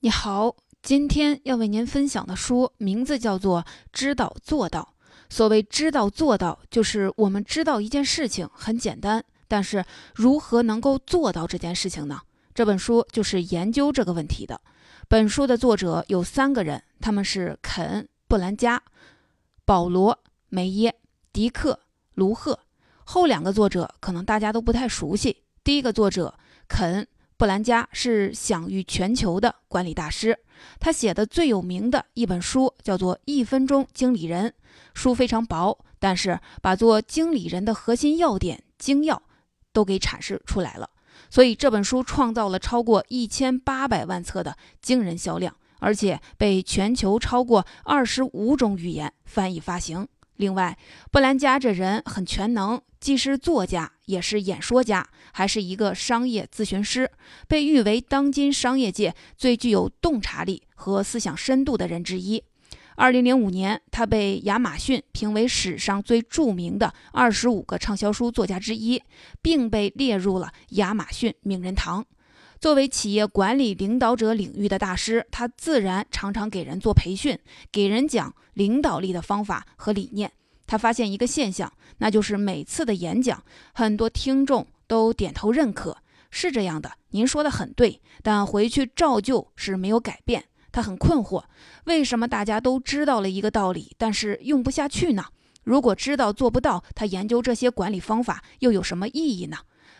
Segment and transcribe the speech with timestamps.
[0.00, 4.94] 你好，今天要为您分享的书名字叫做《知道做到》。
[5.28, 9.84] 所谓知道做到，就是我们知道一件事情很简单，但是
[10.14, 12.20] 如何能够做到这件事情呢？
[12.54, 14.60] 这本书就是研究这个问题的。
[15.08, 18.80] 本书的作者有三个人，他们是肯·布兰加、
[19.64, 20.14] 保罗·
[20.48, 20.94] 梅耶、
[21.32, 21.72] 迪克·
[22.14, 22.60] 卢赫。
[23.02, 25.42] 后两个作者可能大家都不太熟悉。
[25.64, 26.38] 第一个作者
[26.68, 27.08] 肯。
[27.38, 30.36] 布兰加是享誉全球的管理大师，
[30.80, 34.48] 他写的最有名的一本书叫做《一分钟经理人》，
[34.92, 39.22] 书非常薄，但是把做经理人的核心要点、精要
[39.72, 40.90] 都给阐释出来了。
[41.30, 50.08] 所以这本书创造了超过一千八百万册的惊人销量，而且被全球超过二十五种语言翻译发行。
[50.38, 50.78] 另外，
[51.12, 57.10] 布兰加这人很全能，既是作家，也是演说家，还是一个商业咨询师，
[57.46, 62.42] 被誉为当今商业界最具有洞察力和思想深度的人之一。
[62.94, 69.02] 二零零五年，他被亚马逊评为史上最著名的二十五个畅销书作家之一，
[69.42, 72.04] 并被列入了亚马逊名人堂。
[72.60, 77.38] 作为企业管理领导者领域的大师，他自然常常给人做培训，
[77.70, 80.32] 给人讲领导力的方法和理念。
[80.66, 85.98] 他发现一个现象，那就是每次的演讲，很多听众都点头认可，
[86.30, 88.00] 是这样的，您说的很对。
[88.22, 90.44] 但回去照旧是没有改变。
[90.72, 91.44] 他很困惑，
[91.84, 95.24] 为什么大家都知道了一个道理，但是用不下去呢？
[95.62, 99.58] 如果知道做不到，他研究这些管理方法又有什么意义呢？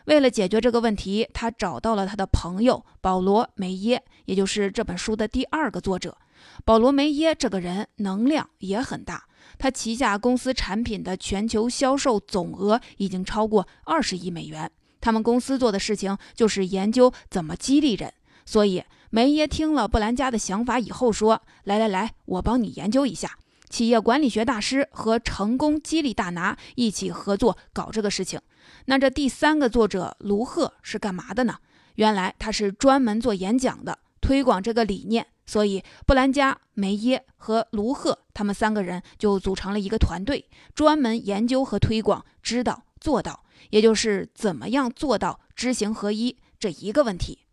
[0.09, 6.17] 为了解决这个问题，他找到了他的朋友保罗·梅耶，也就是这本书的第二个作者。
[6.65, 9.23] 保罗·梅耶这个人能量也很大，
[9.59, 14.71] 他旗下公司产品的全球销售总额已经超过二十亿美元。
[14.99, 18.11] 他们公司做的事情就是研究怎么激励人。
[18.47, 23.37] 所以梅耶听了布兰加的想法以后说：“来来来，我帮你研究一下。”
[23.69, 28.41] 企业管理学大师和成功激励大拿一起合作搞这个事情。
[28.87, 31.57] 那这第三个作者卢赫是干嘛的呢？
[31.97, 35.27] 原来他是专门做演讲的，推广这个理念。
[35.47, 47.47] 所以布兰加、梅耶和卢赫他们三个人就组成了一个团队，专门研究和推广“知道做到”，也就是怎么样做到知行合一这一个问题。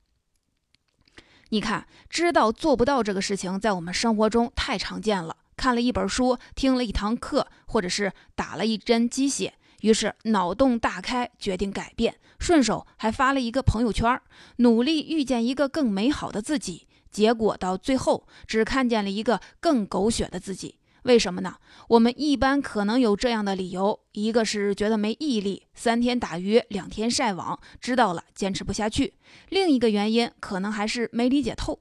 [1.49, 5.37] 你看，知道做不到这个事情，在我们生活中太常见了。
[5.65, 9.55] 看了一本书，听了一堂课，或者是打了一针鸡血。
[9.81, 14.21] 于是脑洞大开，决定改变，顺手还发了一个朋友圈，
[14.57, 16.85] 努力遇见一个更美好的自己。
[17.09, 20.75] 结果到最后，只看见了一个更狗血的自己。
[21.01, 21.55] 为什么呢？
[21.89, 29.13] 我们一般可能有这样的理由：一个是觉得没毅力，三天打鱼两天晒网，知道了坚持不下去；
[29.49, 31.79] 另一个原因可能还是没理解透，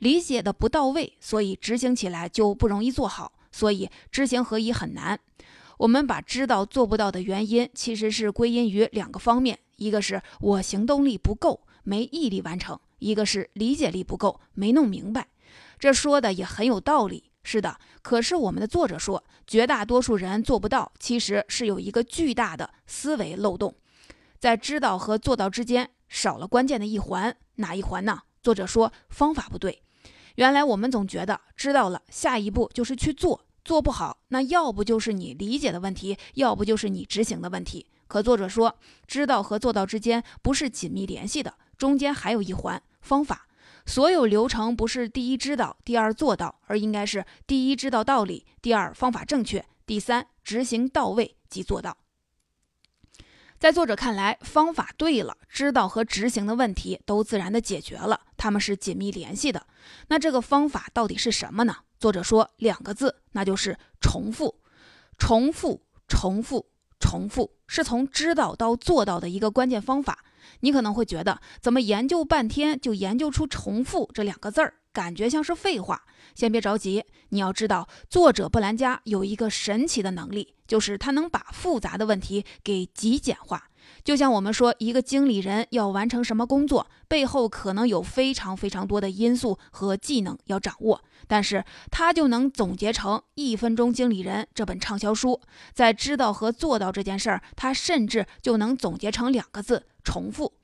[0.00, 5.20] 理解的不到位，所以执行起来就不容易做好，所以知行合一很难。
[5.76, 15.28] 我们把知道做不到的原因，其实是归因于两个方面：一个是我行动力不够，没毅力完成；一个是理解力不够，没弄明白。
[15.78, 17.78] 这说的也很有道理，是的。
[18.00, 23.74] 可是我们的作者说，绝大多数人做不到，其实是有一个巨大的思维漏洞，
[24.38, 28.22] 在知道和做到之间少了关键的一环，哪一环呢？
[28.42, 29.82] 作者说方法不对。
[30.36, 33.44] 原来我们总觉得知道了，下一步就是去做。
[33.62, 37.86] 做不好，那要不就是你理解的问题，要不就是你执行的问题。
[38.08, 38.74] 可作者说，
[39.06, 43.46] 知道和做到之间不是紧密联系的，中间还有一环方法。
[43.86, 51.96] 所有流程不是第一知道，第二做到，而应该是第一知道道理，第二方法正确，第三执行到位即做到。
[53.60, 59.66] 在作者看来，方法对了，知道和执行的问题都自然的解决了，他们是紧密联系的。
[60.08, 61.76] 那这个方法到底是什么呢？
[61.98, 64.62] 作者说两个字，那就是重复，
[65.18, 70.24] 重复，重复，重复，是从知道到做到的一个关键方法。
[70.60, 76.02] 你可能会觉得，怎么研究半天就研究出重复这两个字儿，感觉像是废话。
[76.34, 83.68] 先别着急，你要知道，作者布兰加有一个神奇的能力，就是他能把复杂的问题给极简化。
[84.04, 95.40] 就像我们说，一个经理人要完成什么工作，背后可能有非常非常多的因素和技能要掌握，但是他就能总结成《一分钟经理人》这本畅销书。
[95.74, 100.59] 在知道和做到这件事儿，他甚至就能总结成两个字：重复。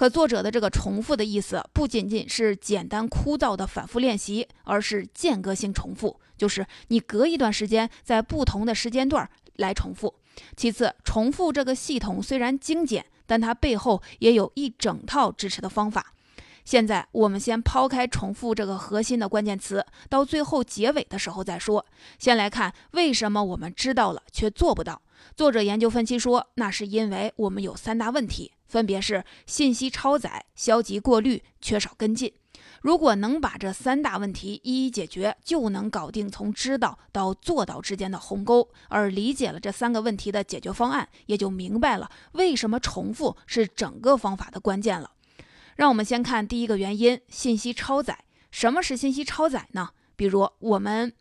[0.00, 10.14] 可作者的这个重复的意思，不仅仅是简单枯燥的反复练习，而是间隔性重复，就是你隔一段时间，在不同的时间段来重复。
[10.56, 16.14] 其次，重复这个系统虽然精简，但它背后也有一整套支持的方法。
[16.64, 21.84] 现在我们先抛开重复这个核心的关键词，到最后结尾的时候再说。
[22.18, 25.02] 先来看为什么我们知道了却做不到。
[25.36, 32.32] 作者研究分析说，那是因为我们有三大问题，分别是信息超载、消极过滤、缺少跟进。
[32.82, 38.70] 如果能把这三大问题一一解决，就能搞定从知道到做到之间的鸿沟。
[38.88, 45.10] 而理解了这三个问题的解决方案，也就明白了为什么重复是整个方法的关键了。
[45.74, 48.24] 让我们先看第一个原因：信息超载。
[48.52, 49.90] 什么是信息超载呢？
[50.14, 51.12] 比如我们。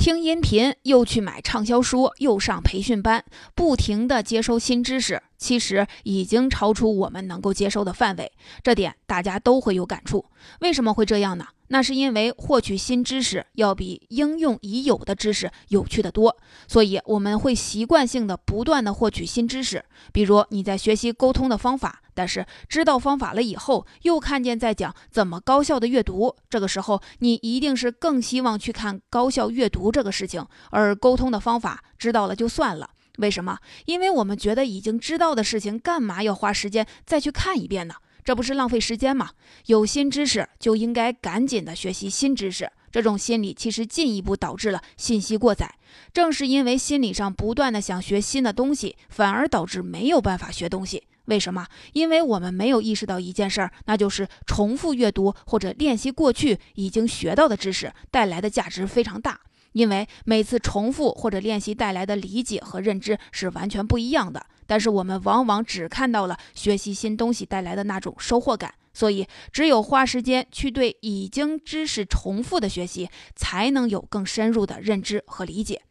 [0.00, 3.22] 听音频，又去买畅销书，又上培训班，
[3.54, 8.32] 不停地接收新知识，其实已经超出我们能够接收的范围。
[8.62, 10.24] 这点大家都会有感触。
[10.60, 11.48] 为什么会这样呢？
[11.72, 16.36] 那是因为获取新知识要比应用已有的知识有趣的多，
[16.66, 19.84] 所以我们会习惯性的不断的获取新知识。
[20.12, 32.90] 比如你在学习沟通的方法，但是知道方法了以后，又看见在讲怎么高效的阅读，这个时候你一定是更希望去看高效阅读这个事情，而沟通的方法知道了就算了。
[33.18, 33.58] 为什么？
[33.86, 37.94] 因为我们觉得已经知道的事情，干嘛要花时间再去看一遍呢？
[38.24, 39.30] 这不是浪费时间吗？
[39.66, 45.74] 有新知识就应该赶紧的学习新知识，这种心理其实进一步导致了信息过载。
[46.12, 51.04] 正是因为心理上不断的想学新的东西，反而导致没有办法学东西。
[51.26, 51.66] 为什么？
[51.92, 59.40] 因为我们没有意识到一件事儿，那就是重复阅读或者练习过去已经学到的知识带来的价值非常大。
[59.72, 64.44] 因为每次重复或者练习带来的理解和认知是完全不一样的。
[64.70, 75.82] 但是我们往往只看到了学习新东西带来的那种收获感，所以只有花时间去对已经知识重复的学习，才能有更深入的认知和理解。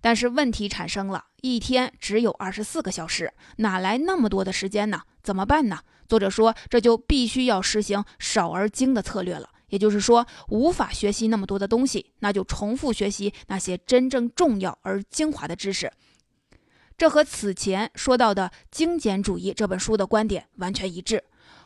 [0.00, 5.02] 但是问题产生了，一天只有二十四个小时，哪来那么多的时间呢？
[5.22, 5.78] 怎么办呢？
[6.08, 9.50] 作者说，这就必须要实行少而精的策略了。
[9.68, 15.92] 也就是说，无法学习那么多的东西，那就重复学习那些真正重要而精华的知识。
[16.98, 21.22] 这和此前说到的《精简主义》这本书的观点完全一致。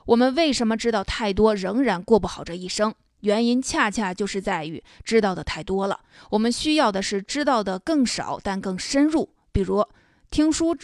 [0.07, 2.93] 我们为什么知道太多，仍然过不好这一生？
[3.21, 6.01] 原因恰恰就是在于知道的太多了。
[6.31, 9.29] 我们需要的是知道的更少，但更深入。
[9.53, 9.85] 比如
[10.31, 10.77] 听书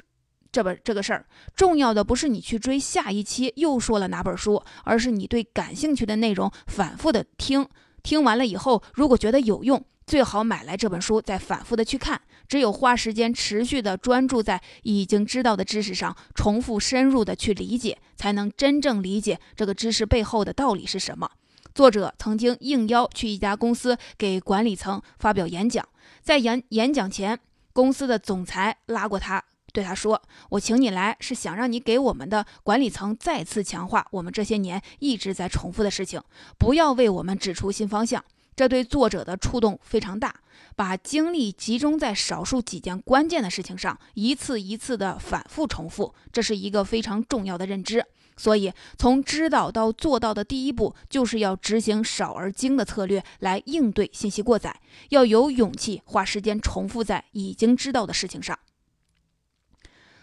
[0.52, 1.26] 这本这个事儿，
[1.56, 7.66] 重要的不是你去追下一期又说了哪本书，而是你对感兴趣的内容反复的听。
[8.04, 12.20] 听完了以后，如果觉得有用，最好买来这本书，再反复的去看。
[12.48, 21.30] 只有花时间持续的专注在已经知道的知识上，重复深入的去理解，才能真正理解这个知识背后的道理是什么。
[21.74, 25.86] 作者曾经应邀去一家公司给管理层发表演讲，
[26.22, 27.38] 在演演讲前，
[27.72, 29.44] 公司的总裁拉过他，
[29.74, 36.22] 对他说：“我请你来，是想让你给我们的管理层再次强化我们这些年一直在重复的事情，
[36.56, 38.24] 不要为我们指出新方向。”
[38.56, 40.34] 这对作者的触动非常大，
[40.74, 48.04] 把精力集中在少数几件关键的事情上，一次一次的反复重复，这是一个非常重要的认知。
[48.38, 54.80] 所以，从知道到做到的第一步，就是要执行少而精的策略来应对信息过载，
[55.10, 58.58] 要有勇气花时间重复在已经知道的事情上。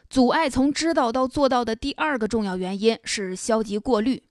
[0.10, 4.22] 阻碍从知道到做到的第二个重要原因是消极过滤。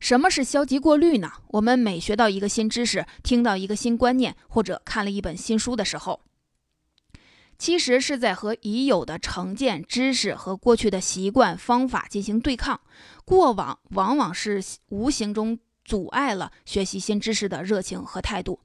[0.00, 1.30] 什么是消极过滤呢？
[1.48, 6.22] 我们每学到一个新知识，听到一个新观念，或者看了一本新书的时候，
[7.58, 12.80] 其实是在和已有的成见、知识和过去的习惯、方法进行对抗。
[13.26, 18.58] 过往往往是无形中阻碍了学习新知识的热情和态度。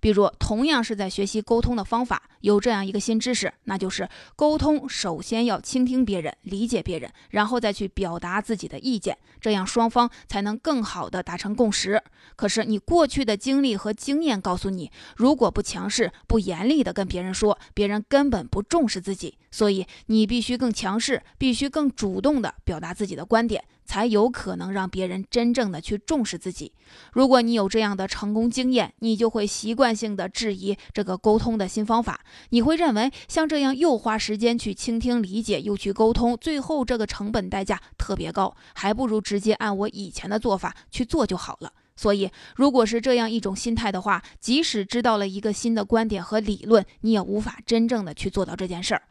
[0.00, 12.02] 比如，同样是在学习沟通的方法，有这样一个新知识，那就是沟通首先要倾听别人，理解别人，然后再去表达自己的意见，这样双方才能更好的达成共识。
[12.36, 19.38] 可是，你过去的经历和经验告诉你，如果不强势、不严厉的跟别人说，别人根本不重视自己。
[19.50, 23.64] 所以，你必须更强势，必须更主动的表达自己的观点。
[23.86, 26.72] 才有可能让别人真正的去重视自己。
[27.12, 32.18] 如果你有这样的成功经验，你就会习惯惯性的质疑这个沟通的新方法。
[32.50, 41.70] 你会认为像这样又花时间去倾听、理解，又去沟通，最后这个成本代价特别高，还不如直接按我以前的做法去做就好了。
[41.94, 49.02] 所以，如果是这样一种心态的话，即使知道了一个新的观点和理论，你也无法真正的去做到这件事儿。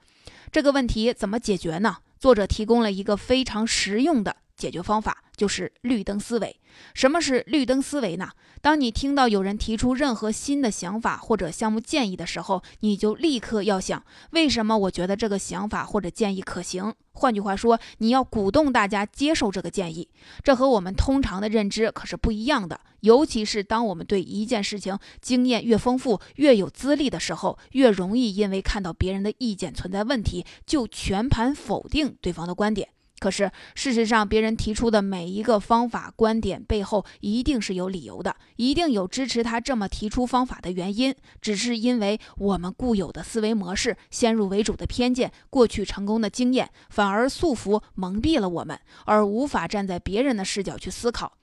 [0.51, 1.99] 这个问题怎么解决呢？
[2.19, 4.35] 作者提供了一个非常实用的。
[4.65, 6.59] 解决方法就是绿灯思维。
[6.95, 8.31] 什么是绿灯思维呢？
[8.63, 16.95] 当你听到有人提出任何新的想法或者项目建议的时候，你就立刻要想，为什么我觉得这个想法或者建议可行？
[17.11, 20.09] 换句话说，你要鼓动大家接受这个建议。
[20.43, 22.79] 这和我们通常的认知可是不一样的。
[23.01, 32.89] 尤其是当我们对一件事情经验越丰富、越有资历的时候，越容易因为看到别人的意见存在问题，就全盘否定对方的观点。
[33.25, 41.15] 可是，事实上，别人提出的每一个方法、观点背后一定是有理由的，一定有支持他这么提出方法的原因。
[41.41, 51.33] 只是因为我们固有的思维模式、先入为主的偏见、过去成功的经验，反而束缚、蒙蔽了我们，而无法站在别人的视角去思考。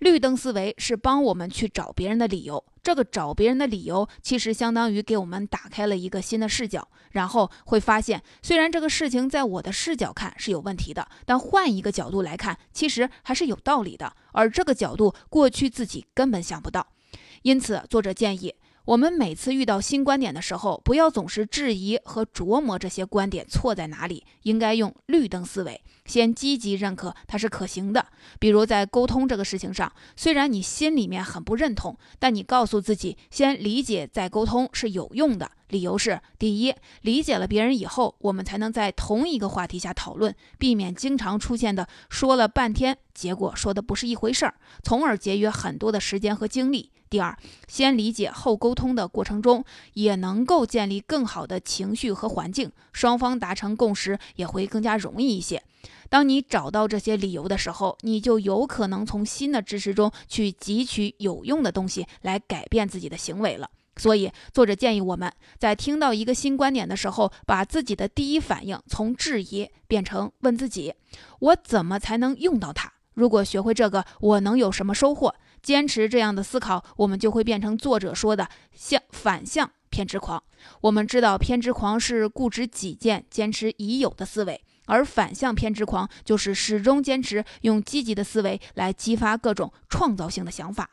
[0.00, 16.86] 绿灯思维是帮我们去找别人的理由，这个找别人的理由，其实相当于给我们打开了一个新的视角，然后会发现，虽然这个事情在我的视角看是有问题的，但换一个角度来看，其实还是有道理的，而这个角度过去自己根本想不到。
[17.42, 18.54] 因此，作者建议。
[18.90, 28.04] 我们每次遇到新观点的时候，不要总是质疑和琢磨这些观点错在哪里，应该用绿灯思维，先积极认可它是可行的。
[28.40, 35.48] 比如在沟通这个事情上，虽然你心里面很不认同，但你告诉自己，先理解再沟通是有用的。
[35.68, 46.90] 理由是：第一，理解了别人以后，我们才能在同一个话题下讨论，避免经常出现的说了半天，结果说的不是一回事儿，从而节约很多的时间和精力。
[47.10, 47.36] 第二，
[47.66, 49.64] 先理解后沟通的过程中，
[49.94, 55.60] 也能够建立更好的情绪和环境，双方达成共识也会更加容易一些。
[56.08, 63.68] 当你找到这些理由的时候，你就有可能从新的知识中去汲取有用的东西来改变自己的行为了。
[63.96, 70.94] 所以，作者建议我们在听到一个新观点的时候，把自己的第一反应从质疑变成问自己：
[71.40, 72.92] 我怎么才能用到它？
[73.14, 75.34] 如果学会这个，我能有什么收获？
[75.62, 80.42] 坚持这样的思考，我们就会变成作者说的向反向偏执狂。
[80.82, 90.90] 我们知道，偏执狂是固执己见、坚持已有的思维，而反向偏执狂就是始终坚持用积极的思维来激发各种创造性的想法。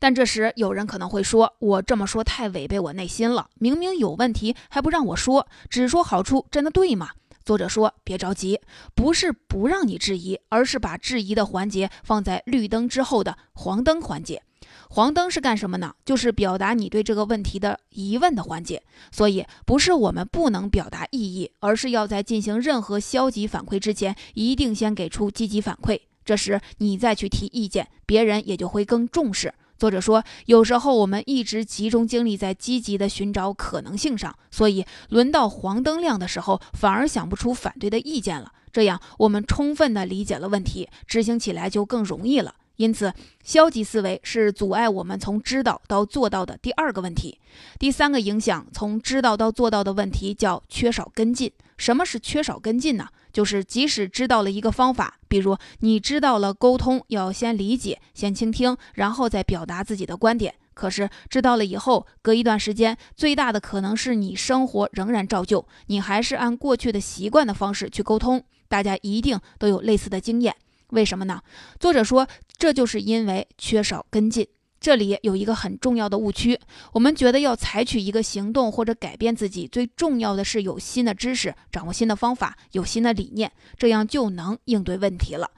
[0.00, 7.10] 但这时，有人可能会说：“我这么说太违背我内心了，明明有问题还不让我说，只说好处，真的对吗？”
[7.48, 8.60] 作者说：“别着急，
[8.94, 14.42] 不是不让你质疑，而是把质疑的环节放在绿灯之后的黄灯环节。
[14.90, 15.94] 黄灯是干什么呢？
[16.04, 18.82] 就是表达你对这个问题的疑问的环节。
[19.10, 25.98] 所以，不是我们不能表达异议，而是要在进行任何消极反馈之前，一定先给出积极反馈。
[26.26, 38.52] 这时你再去提意见，别人也就会更重视。”作者说，有时候我们一直集中精力在积极的寻找可能性上，所以轮到黄灯亮的时候，反而想不出反对的意见了。
[38.72, 42.54] 这样，我们充分的理解了问题，执行起来就更容易了。
[42.74, 43.12] 因此，
[43.44, 47.38] 消极思维是阻碍我们从知道到做到的第二个问题。
[47.78, 51.52] 第三个影响从知道到做到的问题叫缺少跟进。
[51.78, 53.08] 什么是缺少跟进呢？
[53.32, 60.54] 就是即使知道了一个方法，比如你知道了沟通要先理解、先倾听，然后再表达自己的观点。
[60.74, 68.44] 可是知道了以后，隔一段时间，最大的可能是你生活仍然照旧，你还是按过去的习惯的方式去沟通。
[68.68, 70.54] 大家一定都有类似的经验，
[70.90, 71.40] 为什么呢？
[71.80, 74.46] 作者说，这就是因为缺少跟进。
[74.80, 76.58] 这里有一个很重要的误区，
[76.92, 85.50] 我们觉得要采取一个行动或者改变自己，最重要的是有新的知识，掌握新的方法，有新的理念，这样就能应对问题了，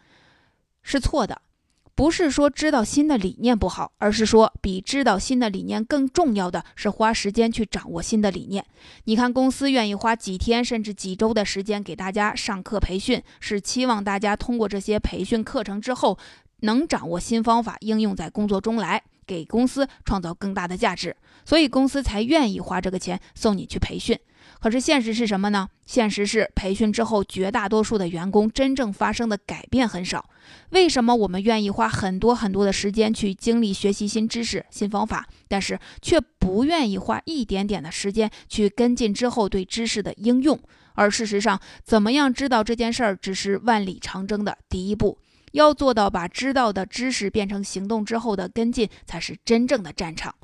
[0.83, 1.43] 是错的。
[1.95, 8.65] 不是说知道新的理念不好，而是说比知道新的理念更重要的是花时间去掌握新的理念。
[9.05, 16.17] 你看，公司愿意花几天甚至几周的时间给大家上课培训，是期望大家通过这些培训课程之后。
[16.63, 24.19] 能掌握新方法，应用在工作中来，给公司创造更大的价值，所以公司才愿意花这个钱送你去培训。
[24.59, 25.69] 可是现实是什么呢？
[25.87, 30.29] 现实是培训之后，绝大多数的员工真正发生的改变很少。
[30.71, 40.59] 为什么我们愿意花很多很多的时间去经历学习新知识、新方法，但是却不愿意花一点点的时间去跟进之后对知识的应用？
[40.95, 45.19] 而事实上，怎么样知道这件事儿，只是万里长征的第一步。
[45.53, 50.35] 要做到把知道的知识变成行动之后的跟进，才是真正的战场。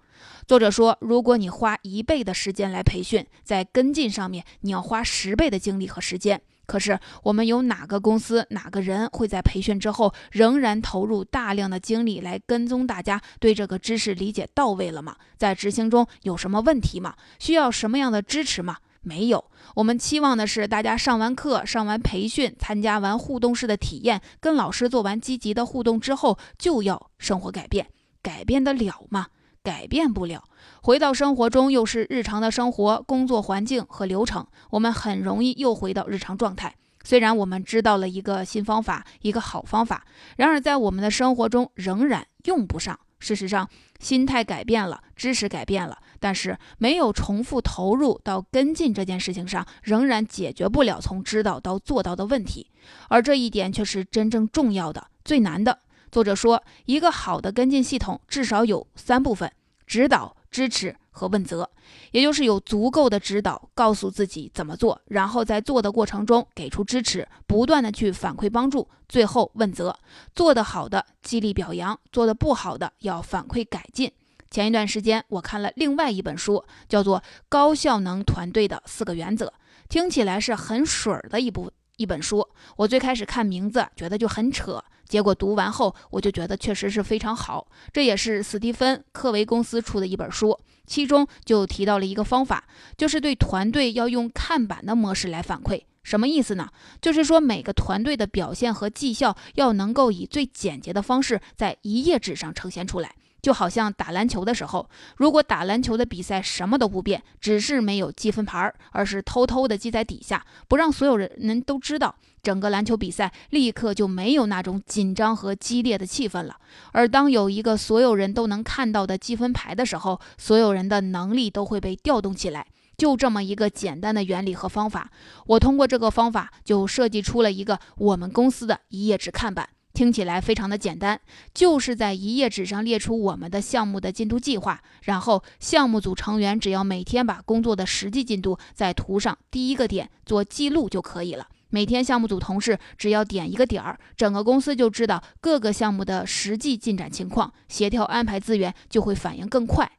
[0.46, 6.40] 作者说，如果你花一倍的时间来培训，在跟进上面你要花十倍的精力和时间。
[6.66, 15.16] 可是，我们有哪个公司、哪个人会在培训之后仍然投入大量的精力来跟踪大家对这个知识理解到位了吗？
[15.36, 17.14] 在执行中有什么问题吗？
[17.38, 18.78] 需要什么样的支持吗？
[19.06, 19.44] 没有。
[19.76, 27.86] 我们期望的是大家上完课、上完培训、参加完互动式的体验，跟老师做完积极的互动之后，就要生活改变。
[28.20, 29.28] 改变得了吗？
[29.62, 30.42] 改变不了。
[30.82, 36.74] 回到生活中，又是日常的生活、工作环境和流程，我们很容易又回到日常状态。
[37.04, 40.04] 虽然我们知道了一个新方法，一个好方法，
[40.36, 42.98] 然而在我们的生活中仍然用不上。
[43.18, 43.68] 事实上，
[43.98, 52.70] 心态改变了，知识改变了，但是没有重复投入到跟进这件事情上，仍然解决不了从知道到做到的问题。
[53.08, 55.78] 而这一点却是真正重要的、最难的。
[56.12, 59.50] 作者说，一个好的跟进系统至少有三部分：
[59.86, 61.68] 指导、支持和问责。
[62.12, 69.96] 也就是有足够的指导，告诉自己怎么做，然后在做的过程中给出支持，不断的去反馈帮助，最后问责。
[70.34, 74.12] 做得好的激励表扬，做得不好的要反馈改进。
[74.50, 77.18] 前一段时间我看了另外一本书，叫做
[77.48, 79.46] 《高效能团队的四个原则》，
[79.88, 82.46] 听起来是很水儿的一部一本书。
[82.76, 84.82] 我最开始看名字觉得就很扯。
[85.08, 87.68] 结果读完后，我就觉得确实是非常好。
[87.92, 92.64] 这也是史蒂芬·科维公司出的一本书，其中就提到了一个方法，
[92.96, 95.82] 就是对团队要用看板的模式来反馈。
[96.02, 96.68] 什么意思呢？
[97.02, 103.16] 就是说每个团队的表现和绩效要能够以最简洁的方式在一页纸上呈现出来。
[103.46, 112.12] 就好像打篮球的时候，如果打篮球的比赛什么都不变，只是没有积分牌，而是偷偷的记在底下，不让所有人都知道，
[112.42, 116.56] 整个篮球比赛立刻就没有那种紧张和激烈的气氛了。
[116.90, 122.66] 而当有一个所有人都能看到的积分牌的时候，所有人的能力都会被调动起来。
[122.98, 125.08] 就这么一个简单的原理和方法，
[125.46, 129.68] 我通过这个方法就设计出了一个我们公司的一页纸看板。
[129.96, 131.18] 听起来非常的简单，
[131.54, 141.48] 就是在一页纸上列出我们的项目的进度计划，然后项目组成员只要每天把工作的实际进度在图上第一个点做记录就可以了。
[141.70, 149.90] 每天项目组同事只要点一个点儿，整个公司就知道各个项目的实际进展情况，协调安排资源就会反应更快。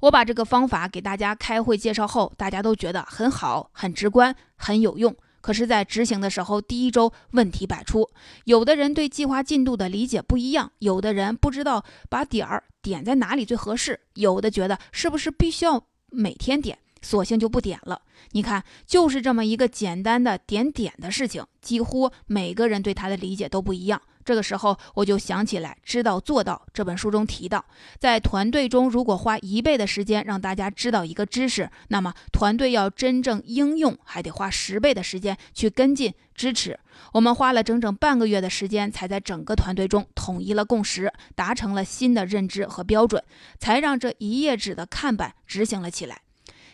[0.00, 5.14] 我把这个方法给大家开会介绍后，大家都觉得很好、很直观、很有用。
[5.42, 8.08] 可是，在执行的时候，第一周问题百出。
[8.44, 16.78] 有的人对计划进度的理解不一样，有的人不知道把点儿点在哪里最合适，有的觉得是不是必须要每天点。
[17.04, 18.02] 索性就不点了。
[18.30, 24.00] 你看，就是这么一个简单的点点的事情，几乎每个人对它的理解都不一样。
[24.24, 27.64] 这个时候，我就想起来，《知道做到》这本书中提到，
[27.98, 36.78] 在团队中，如果花一倍的时间让大家知道一个知识，那么团队要真正应用，还得花十倍的时间去跟进支持。
[37.12, 43.22] 我们花了整整半个月的时间，才在整个团队中统一了共识，达成了新的认知和标准，
[43.58, 46.21] 才让这一页纸的看板执行了起来。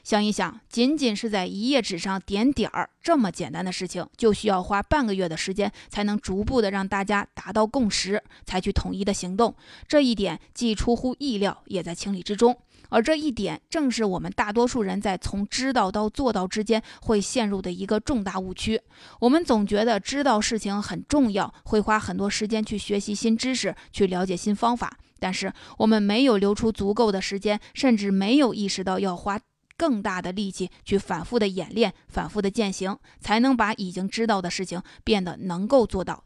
[0.08, 9.54] 想一想，仅仅是在一页纸上点点儿这么简单的事情，就需要花半个月的时间，才能逐步的让大家达到共识，采取统一的行动。
[9.86, 12.56] 这一点既出乎意料，也在情理之中。
[12.88, 18.80] 而这一点，正是我们大多数人在从知道到做到之间会陷入的一个重大误区。
[19.20, 29.38] 我们总觉得知道事情很重要，会花很多时间去学习新知识，去了解新方法，但是我们没有留出足够的时间，甚至没有意识到要花。
[29.78, 36.24] 更大的力气去反复的演练、反复的践行，才能把已经知道的事情变得能够做到。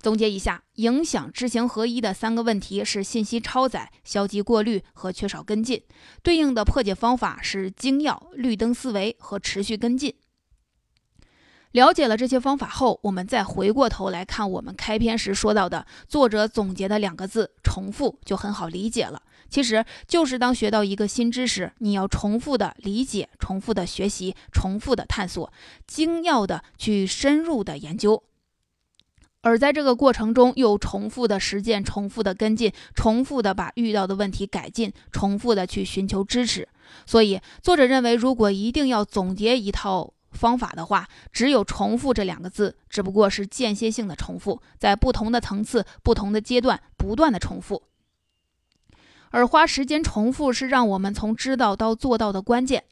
[0.00, 5.82] 总结一下，影响知行合一的三个问题是信息超载、消极过滤和缺少跟进，
[6.22, 10.14] 对应的破解方法是精要、绿灯思维和持续跟进。
[11.72, 19.22] 了解了这些方法后，我们再回过头来看我们开篇时说到的作者总结的两个字“重复”，就很好理解了。
[19.48, 25.52] 其实就是当学到一个新知识，你要重复的理解、重复的学习、重复的探索、
[25.86, 28.22] 精要的去深入的研究，
[29.40, 36.68] 而在这个过程中又重复的实践、重复的跟进、重复的把遇到的问题改进、重复的去寻求支持。
[37.06, 47.82] 所以，作者认为，如果一定要总结一套方法的话，只有“重复”这两个字，只不过是间歇性的重复，在不同的层次、不同的阶段不断的重复。
[49.30, 52.84] 而花时间重复是让我们从知道到做到的关键。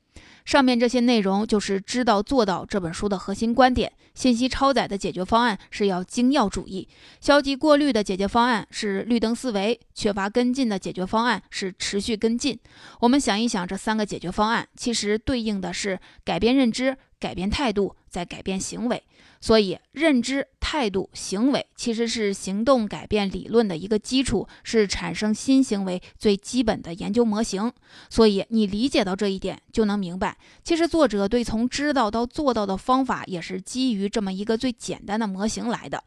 [0.44, 3.92] 上面这些内容就是《知道做到》这本书的核心观点。
[4.14, 6.88] 信息超载的解决方案是要精要主义，
[7.20, 12.58] 消极过滤的解决方案是绿灯思维，缺乏跟进的解决方案是持续跟进。
[13.00, 16.96] 我们想一想，这三个解决方案其实对应的是改变认知、
[17.26, 19.02] 改变态度，再改变行为。
[19.40, 27.72] 所以，认知、态度、行为其实是行动改变理论的一个基础，是产生新行为最基本的研究模型。
[28.08, 36.04] 所以，你理解到这一点，就能明白，其实作者对从知道到做到的方法，也是基于这么一个最简单的模型来的。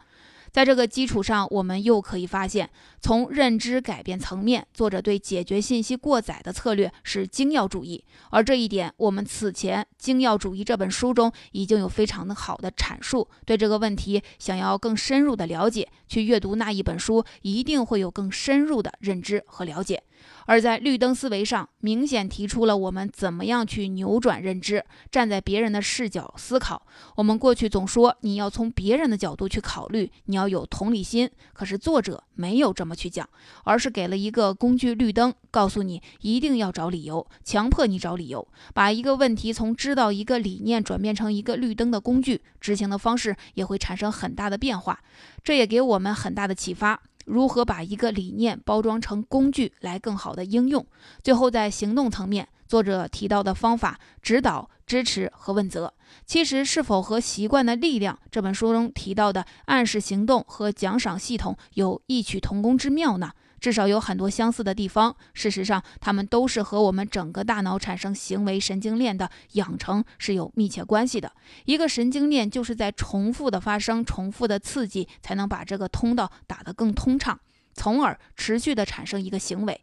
[0.51, 13.27] 在这个基础上，我们又可以发现，从认知改变层面，作者对解决信息过载的策略是精要主义，而这一点，我们此前《精要主义》这本书中已经有非常的好的阐述。
[13.45, 20.01] 对这个问题，想要更深入的了解，去阅读那一本书，一定会有更深入的认知和了解。
[20.49, 26.81] 而在绿灯思维上，明显提出了我们怎么样去扭转认知，站在别人的视角思考。
[27.17, 31.29] 我们过去总说你要从别人的角度去考虑，你要有同理心。
[31.53, 33.29] 可是作者没有这么去讲，
[33.63, 44.99] 而是给了一个工具绿灯，告诉你一定要找理由，强迫你找理由，把一个问题从知道一个理念转变成一个绿灯的工具，执行的方式也会产生很大的变化。
[45.43, 46.99] 这也给我们很大的启发。
[47.29, 50.85] 如何把一个理念包装成工具来更好的应用？
[51.23, 55.93] 最后，在行动层面，作者提到的方法、指导、支持和问责，
[56.25, 63.31] 其实是否和《习惯的力量》这本书中提到的暗示行动和奖赏系统有异曲同工之妙呢？
[63.59, 65.15] 至少有很多相似的地方。
[65.33, 71.31] 事实上，它们都是和我们整个大脑产生行为神经链的养成是有密切关系的。
[71.65, 77.39] 一个神经链就是在重复的发生、重复的刺激，才能把这个通道打得更通畅，
[77.73, 79.81] 从而持续的产生一个行为。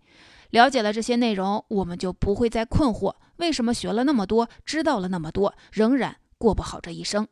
[0.50, 7.26] 了解了这些内容，我们就不会再困惑：为什么学了那么多，知道了那么多，仍然过不好这一生？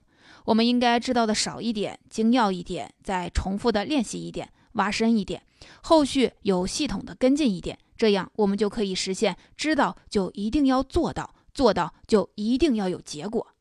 [0.46, 4.50] 我们应该知道的少一点，精要一点，再重复的练习一点。
[4.74, 5.40] 挖深一点，
[5.83, 13.54] 后续有系统的跟进一点，这样我们就可以实现知道就一定要做到，做到就一定要有结果。